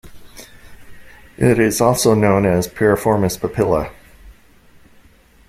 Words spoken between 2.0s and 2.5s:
known